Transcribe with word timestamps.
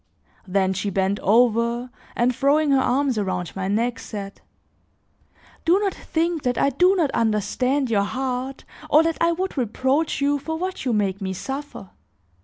Then 0.47 0.73
she 0.73 0.89
bent 0.89 1.19
over, 1.19 1.91
and, 2.15 2.35
throwing 2.35 2.71
her 2.71 2.79
arms 2.81 3.19
around 3.19 3.55
my 3.55 3.67
neck, 3.67 3.99
said: 3.99 4.41
"Do 5.63 5.77
not 5.77 5.93
think 5.93 6.41
that 6.41 6.57
I 6.57 6.71
do 6.71 6.95
not 6.95 7.11
understand 7.11 7.91
your 7.91 8.01
heart 8.01 8.65
or 8.89 9.03
that 9.03 9.19
I 9.21 9.31
would 9.31 9.59
reproach 9.59 10.19
you 10.19 10.39
for 10.39 10.57
what 10.57 10.85
you 10.85 10.91
make 10.91 11.21
me 11.21 11.33
suffer. 11.33 11.91